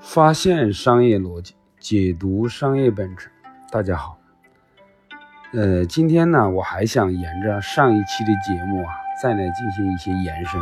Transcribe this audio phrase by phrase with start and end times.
[0.00, 3.30] 发现商业逻辑，解读商业本质。
[3.70, 4.18] 大家好，
[5.52, 10.60] 呃，今天呢，我还想沿着上一期的节目啊，再来进行一些延伸。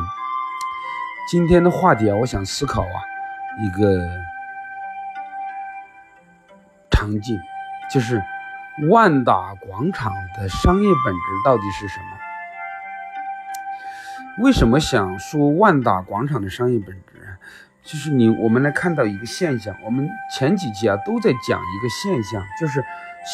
[1.31, 2.99] 今天的话题啊，我想思考啊，
[3.63, 4.05] 一个
[6.91, 7.39] 场景，
[7.91, 8.21] 就是
[8.91, 12.07] 万达广场的商业本质到底是什么？
[14.45, 17.16] 为什么想说万达广场的商业本质？
[17.87, 19.75] 就是你，我们来看到一个现象。
[19.85, 22.85] 我们前几期啊都在讲一个现象，就是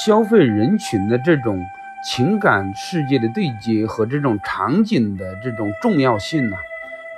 [0.04, 1.64] 消费人群的这种
[2.04, 6.56] 情感世界的对接和这种场景的这种重要性呢。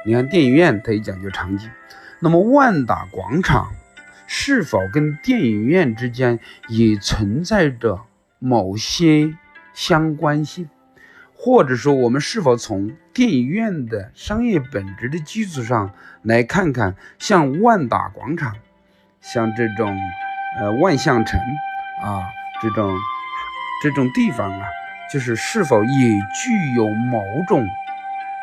[0.06, 1.68] 你看电影院它也讲究场景，
[2.20, 3.72] 那么万达广场
[4.28, 8.00] 是否跟电影院之间也存在着
[8.38, 9.34] 某些
[9.72, 10.68] 相关性？
[11.44, 18.56] 或者说，我们是否从电影院的商业本质的基础上来看看，像万达广场，
[19.20, 19.94] 像这种
[20.58, 21.38] 呃万象城
[22.02, 22.24] 啊
[22.62, 22.96] 这种
[23.82, 24.66] 这种地方啊，
[25.12, 25.90] 就是是否也
[26.34, 27.68] 具有某种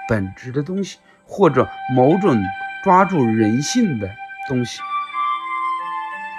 [0.08, 2.40] 本质的东西，或者某种
[2.84, 4.08] 抓住人性的
[4.48, 4.80] 东西？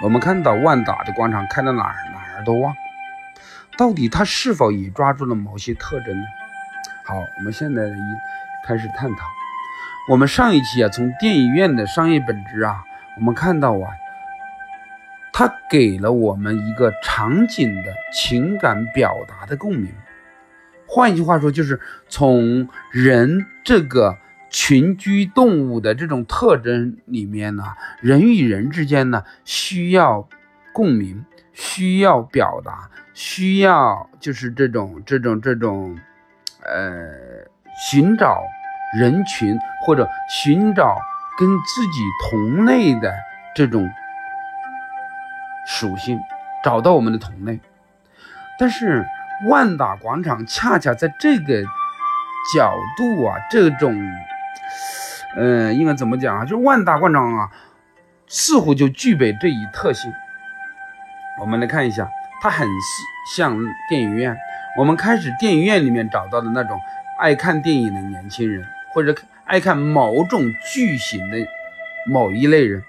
[0.01, 2.73] 我们看到万达的广场开到哪儿哪儿都旺，
[3.77, 6.25] 到底它是否也抓住了某些特征呢？
[7.05, 7.93] 好，我们现在一
[8.65, 9.27] 开始探讨。
[10.09, 12.81] 我们上一期啊，从电影院的商业本质啊，
[13.17, 13.91] 我们看到啊，
[15.33, 19.93] 它给了我们一个场景的情感表达的共鸣。
[20.87, 24.17] 换一句话说，就是从人这个
[24.49, 27.65] 群居动物的这种特征里面呢，
[27.99, 30.29] 人与人之间呢，需要
[30.71, 35.99] 共鸣，需要表达，需要就是这种这种这种。
[36.65, 38.41] 呃，寻找
[38.97, 40.97] 人群或者寻找
[41.37, 43.13] 跟自己同类的
[43.55, 43.89] 这种
[45.65, 46.19] 属性，
[46.63, 47.59] 找到我们的同类。
[48.57, 49.05] 但是
[49.49, 51.63] 万达广场恰恰在这个
[52.55, 53.99] 角度啊，这种，
[55.35, 56.45] 呃，应该怎么讲啊？
[56.45, 57.49] 就是万达广场啊，
[58.27, 60.13] 似乎就具备这一特性。
[61.41, 62.07] 我们来看一下，
[62.41, 62.67] 它很
[63.35, 63.57] 像
[63.89, 64.37] 电影院。
[64.75, 66.79] 我们开始电影院里面找到的那种
[67.19, 71.37] 爱看电影的年轻人，或者爱看某种剧型的
[72.07, 72.83] 某一类人，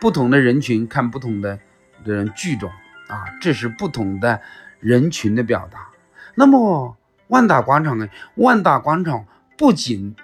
[0.00, 1.58] 不同的人群看不同的
[2.04, 2.70] 人剧种
[3.08, 4.40] 啊，这是不同的
[4.80, 5.88] 人群的表达。
[6.34, 6.96] 那么
[7.28, 8.08] 万达广场呢？
[8.36, 9.26] 万达广场
[9.58, 10.16] 不仅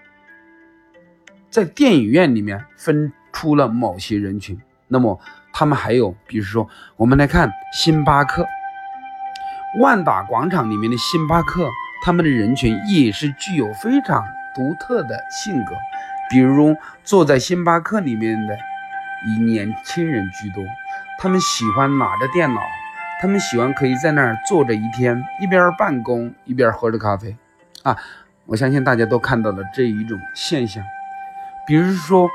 [1.51, 4.59] 在电影院里面分出了某些人群，
[4.89, 5.21] 那么
[5.53, 8.47] 他们还有，比如说我们来看星巴克。
[9.81, 11.67] 万达广场里面的星巴克，
[12.05, 14.23] 他们的人群也是具有非常
[14.55, 15.75] 独特的性格，
[16.29, 18.55] 比如坐在星巴克里面的
[19.27, 20.63] 以年轻人居多，
[21.19, 22.61] 他们喜欢拿着电脑，
[23.23, 27.35] 他们喜欢可以在那儿坐着一天，一边办公一边喝着咖啡，
[27.83, 27.97] 啊，
[28.45, 30.85] 我相信大家都看到了这一种现象。
[31.67, 32.29] 比如说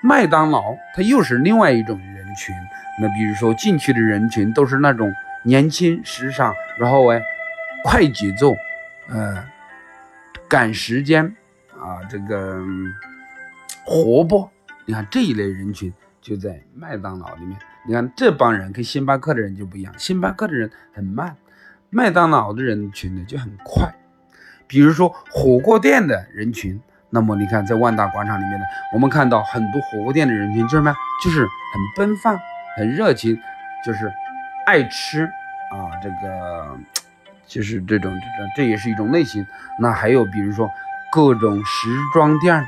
[0.00, 2.56] 麦当劳，它又是另外一种人群，
[3.02, 5.12] 那比如说进去的人群都是那种。
[5.44, 7.22] 年轻时尚，然后哎，
[7.84, 8.54] 快节奏，
[9.08, 9.44] 呃，
[10.48, 11.24] 赶时间
[11.72, 12.60] 啊，这个
[13.84, 14.50] 活泼。
[14.84, 17.58] 你看这一类人群就在麦当劳里面。
[17.86, 21.36] 你看这帮人跟星巴克的人就不一样，星巴克的人很慢，
[21.88, 23.94] 麦当劳的人群呢就很快。
[24.66, 26.78] 比如说火锅店的人群，
[27.10, 30.94] 那么你看在万达广场里面呢，我们看到很多火锅店的人群就是什么？
[31.24, 31.48] 就是很
[31.96, 32.38] 奔放、
[32.76, 33.38] 很热情，
[33.86, 34.12] 就是。
[34.68, 35.24] 爱吃
[35.70, 36.78] 啊，这个
[37.46, 39.46] 就是这种这种，这也是一种类型。
[39.80, 40.68] 那还有比如说
[41.10, 42.62] 各种时装店，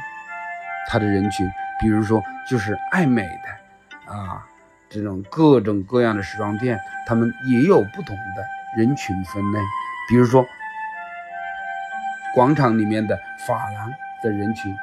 [0.89, 1.47] 它的人群，
[1.78, 4.43] 比如说就是爱美的啊，
[4.89, 8.43] 这种各种各样的时装店，他们也有不同的
[8.78, 9.59] 人群分类。
[10.09, 10.43] 比如说
[12.34, 13.15] 广场里面的
[13.47, 14.75] 发廊的人群，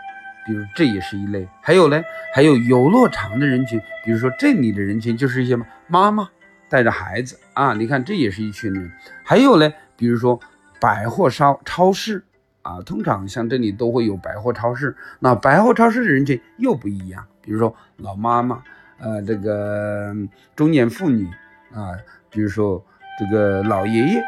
[0.45, 1.47] 比如这也是一类。
[1.63, 1.99] 还有呢，
[2.31, 5.57] 还有游乐场的人群，比如说这里的人群就是一些
[5.87, 6.29] 妈妈。
[6.69, 8.91] 带着孩子啊，你看这也是一群人。
[9.23, 10.39] 还有呢，比如说
[10.79, 12.23] 百货商超市
[12.61, 14.95] 啊，通常像这里都会有百货超市。
[15.19, 18.61] 那百货超市的人群又不一样，比如说老妈妈，
[18.99, 20.13] 呃，这个
[20.55, 21.25] 中年妇女
[21.73, 21.95] 啊，
[22.29, 22.83] 比如说
[23.17, 24.23] 这个老爷爷。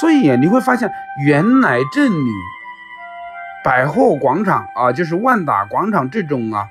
[0.00, 0.90] 所以啊，你会发现，
[1.24, 2.30] 原来这里
[3.64, 6.66] 百货广场啊，就是万达广场这种啊，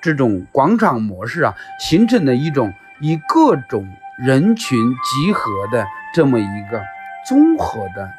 [0.00, 3.88] 这种广场模式啊，形成了一种以各种。
[4.22, 6.84] 人群集合的这么一个
[7.26, 8.10] 综合的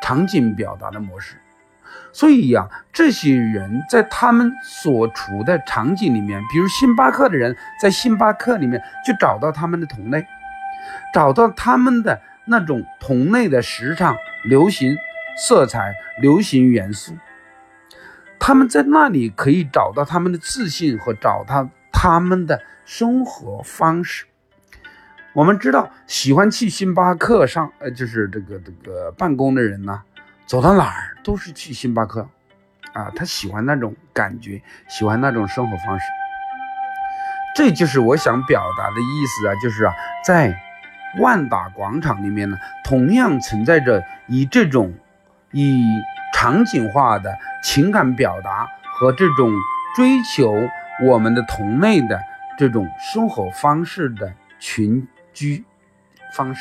[0.00, 1.36] 场景表达的模式，
[2.12, 10.24] 所以呀，这些人在他们所处的场景里面，比如星巴克的人，在星巴克里面就找到他们的同类，
[11.12, 14.96] 找到他们的那种同类的时尚、流行
[15.36, 15.92] 色彩、
[16.22, 17.16] 流行元素。
[18.38, 24.26] 他们在那里可以找到他们的自信和找到他们的生活方式。
[25.34, 30.02] 我们知道，喜欢去星巴克上，呃，就是这个这个办公的人呢。
[30.46, 32.26] 走到哪儿都是去星巴克，
[32.94, 36.04] 啊，他喜欢那种感觉，喜欢那种生活方式。
[37.54, 39.94] 这就是我想表达的意思啊，就是啊，
[40.24, 40.58] 在
[41.20, 44.94] 万达广场里面呢，同样存在着以这种
[45.52, 45.84] 以
[46.32, 49.52] 场景化的情感表达和这种
[49.94, 50.54] 追求
[51.04, 52.18] 我们的同类的
[52.58, 55.06] 这种生活方式的群
[55.38, 55.64] 居
[56.34, 56.60] 方式。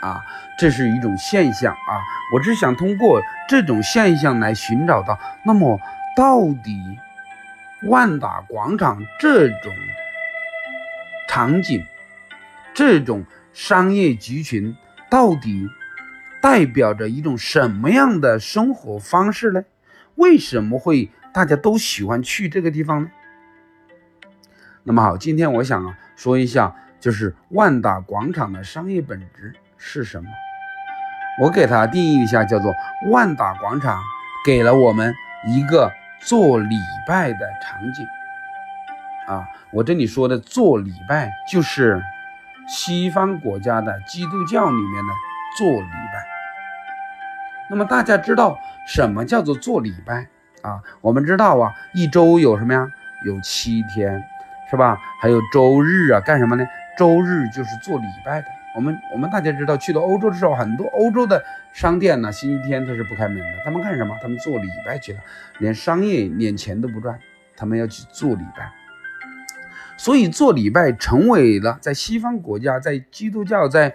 [0.00, 0.20] 啊，
[0.58, 2.02] 这是一种现象啊！
[2.34, 5.78] 我只想通过这种现象来寻找到，那么
[6.16, 6.98] 到底
[7.84, 9.72] 万达广场这种
[11.28, 11.86] 场景、
[12.74, 14.76] 这种商业集群，
[15.08, 15.68] 到底
[16.40, 19.62] 代表着一种什么样的生活方式呢？
[20.16, 23.10] 为什么会大家都喜欢去这个地方呢？
[24.82, 29.52] 那么好，今天我想说一下，就是万达广场的商业本质。
[29.84, 30.30] 是什么？
[31.40, 32.72] 我给它定义一下，叫做
[33.10, 34.00] 万达广场
[34.46, 35.12] 给了我们
[35.48, 38.06] 一个做礼拜的场景
[39.26, 39.44] 啊。
[39.72, 42.00] 我这里说的做礼拜，就是
[42.68, 45.12] 西方国家的基督教里面的
[45.58, 46.24] 做礼拜。
[47.68, 48.56] 那么大家知道
[48.86, 50.28] 什么叫做做礼拜
[50.62, 50.80] 啊？
[51.00, 52.88] 我们知道啊，一周有什么呀？
[53.26, 54.22] 有七天，
[54.70, 54.96] 是吧？
[55.20, 56.64] 还有周日啊，干什么呢？
[57.02, 58.46] 周日就是做礼拜的。
[58.76, 63.58] 我们我们大家知道，去到欧洲的时候，很多欧洲的商店呢，星期天它是不开门的。
[63.64, 64.16] 他们干什么？
[64.22, 65.18] 他们做礼拜去了，
[65.58, 67.18] 连商业连钱都不赚，
[67.56, 68.70] 他们要去做礼拜。
[69.96, 73.92] 所以做礼拜成为了在西方国家，在基督教在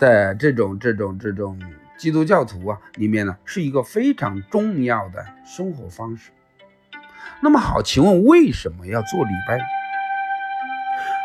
[0.00, 1.56] 的这种这种这种
[1.96, 6.32] 基督教徒啊里面呢，是一个非常重要的生活方式。
[7.40, 9.56] 那么好，请问为什么要做礼拜？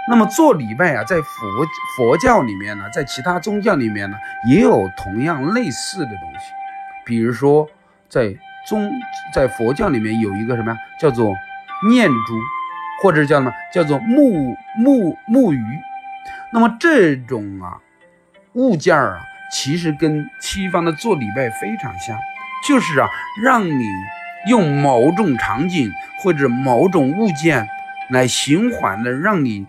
[0.08, 1.66] 那么做礼拜啊，在佛
[1.98, 4.16] 佛教里面呢，在其他宗教里面呢，
[4.48, 6.52] 也有同样类似的东西。
[7.04, 7.68] 比如说，
[8.08, 8.32] 在
[8.68, 8.88] 宗
[9.34, 11.34] 在佛教里面有一个什么呀，叫做
[11.90, 12.40] 念珠，
[13.02, 15.64] 或者叫什么叫做木木木鱼。
[16.54, 17.80] 那么这种啊
[18.54, 22.16] 物件儿啊，其实跟西方的做礼拜非常像，
[22.68, 23.10] 就是啊，
[23.44, 23.84] 让你
[24.48, 27.68] 用某种场景或者某种物件
[28.12, 29.66] 来循环的让你。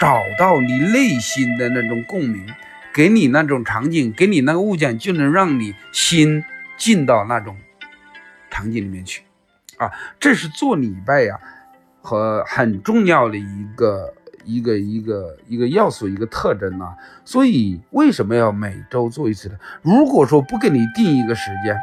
[0.00, 2.46] 找到你内心的那种共鸣，
[2.92, 6.44] 给你那种场景，给你那个物件，就能让你心
[6.76, 7.56] 进到那种
[8.50, 9.22] 场景里面去，
[9.76, 11.38] 啊，这是做礼拜呀
[12.00, 14.12] 和很重要的一个
[14.44, 16.96] 一个一个一个要素，一个特征啊。
[17.24, 19.54] 所以为什么要每周做一次呢？
[19.82, 21.76] 如果说不给你定一个时间，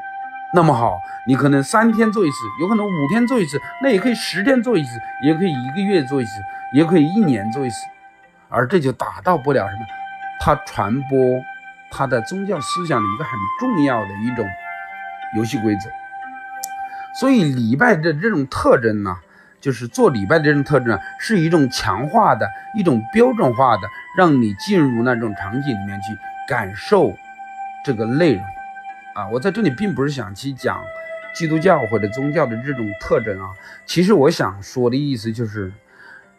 [0.53, 4.89] 那么好，你可能三天做一次，有可能五天做一次，那也可以十天做一次，
[5.23, 6.31] 也可以一个月做一次，
[6.73, 7.75] 也可以一年做一次。
[8.49, 9.85] 而这就达到不了什么，
[10.41, 11.17] 他传播
[11.91, 14.45] 他的宗教思想的一个很重要的一种
[15.37, 15.89] 游戏规则。
[17.19, 19.15] 所以礼拜的这种特征呢，
[19.61, 23.83] 就是做礼拜的这种特征，是一种强化的一种标准化的，
[24.17, 26.07] 让你进入那种场景里面去
[26.47, 27.15] 感受
[27.85, 28.43] 这个内容。
[29.15, 30.81] 啊，我在这里并不是想去讲
[31.35, 33.49] 基督教或者宗教的这种特征啊，
[33.85, 35.71] 其实我想说的意思就是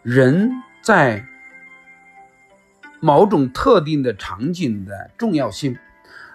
[0.02, 0.50] 人
[0.82, 1.24] 在。
[3.00, 5.76] 某种特定的场景的重要性，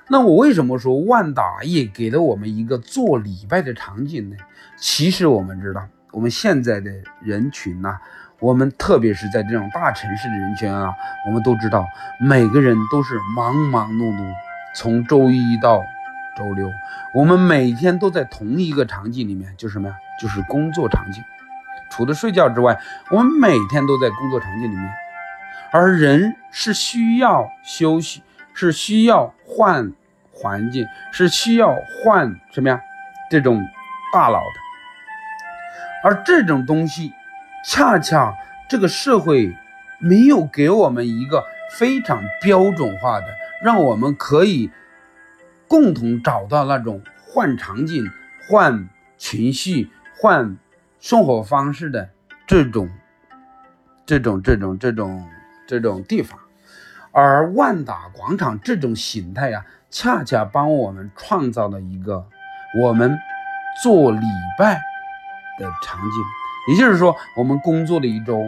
[0.09, 4.35] 那我为什么说万达也给了我们一个做礼拜的场景呢？
[4.75, 6.91] 其实我们知道，我们现在的
[7.21, 7.97] 人群呐，
[8.39, 10.93] 我们特别是在这种大城市的人群啊，
[11.27, 11.85] 我们都知道，
[12.19, 14.33] 每个人都是忙忙碌碌，
[14.75, 15.79] 从周一到
[16.37, 16.69] 周六，
[17.13, 19.95] 我们每天都在同一个场景里面，就是什么呀？
[20.19, 21.23] 就是工作场景。
[21.91, 22.77] 除了睡觉之外，
[23.11, 24.91] 我们每天都在工作场景里面。
[25.77, 29.91] 而人是需要休息，是需要换
[30.31, 32.79] 环境，是需要换什么呀？
[33.29, 33.61] 这种
[34.13, 36.05] 大脑的。
[36.05, 37.11] 而这种东西，
[37.65, 38.33] 恰恰
[38.69, 39.53] 这个社会
[39.99, 43.27] 没有给我们一个非常标准化的，
[43.61, 44.71] 让我们可以
[45.67, 48.09] 共同找到那种换场景、
[48.47, 49.91] 换情绪、
[50.21, 50.55] 换
[51.01, 52.11] 生活方式的
[52.47, 52.89] 这种、
[54.05, 55.27] 这种、这种、这种。
[55.67, 56.39] 这种地方，
[57.11, 62.25] 而万达广场这种形态呀，恰恰帮我们创造了一个
[62.81, 63.17] 我们
[63.83, 64.75] 做礼拜
[65.59, 66.73] 的场景。
[66.73, 68.41] 也就是说，我们工作了一周，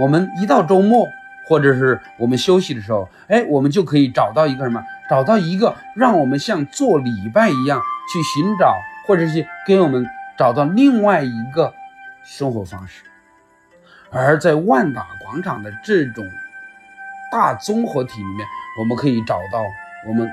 [0.00, 1.06] 我们一到周末
[1.48, 4.82] 或者是我们休息的时候，哎，我们就可以找到一个什么？
[5.10, 7.80] 找到一个让我们像做礼拜一样
[8.12, 8.74] 去寻找，
[9.06, 10.06] 或者是给我们
[10.38, 11.74] 找到另外一个
[12.24, 13.02] 生活方式。
[14.10, 16.24] 而在万达广场的这种
[17.34, 18.46] 大综合体里面，
[18.78, 19.60] 我们可以找到
[20.06, 20.30] 我们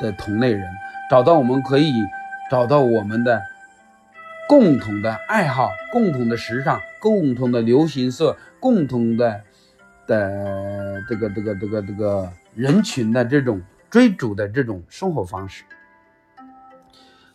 [0.00, 0.66] 的同类人，
[1.10, 1.92] 找到我们可以
[2.50, 3.42] 找到我们的。
[4.48, 9.42] 共同的爱好，共同的时尚，共同的流行色，共同的
[10.06, 13.60] 的这个这个这个这个人群的这种
[13.90, 15.64] 追逐的这种生活方式。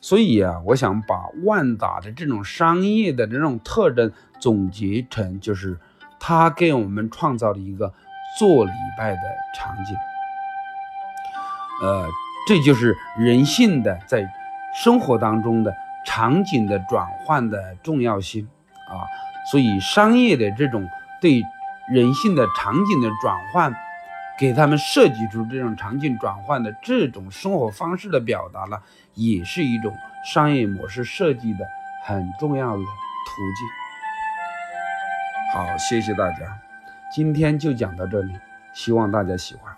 [0.02, 5.78] 所以啊，我想把万达的这种商业的这种特征总结成，就是
[6.20, 7.94] 它给我们创造了一个
[8.38, 9.22] 做礼拜的
[9.54, 9.96] 场景。
[11.82, 12.08] 呃，
[12.48, 14.28] 这就是人性的在
[14.84, 15.74] 生活当中的。
[16.06, 18.46] 场景的转换的重要性
[18.90, 19.08] 啊，
[19.50, 20.86] 所以商业的这种
[21.22, 21.42] 对
[21.88, 23.74] 人性的场景的转换，
[24.38, 28.78] 给他们设计出这种场景转换的这种生活方式的表达呢，
[29.14, 31.66] 也是一种商业模式设计的
[32.04, 33.66] 很重要的途径。
[35.54, 36.60] 好，谢谢大家，
[37.14, 38.34] 今天就讲到这里，
[38.74, 39.73] 希望大家喜欢。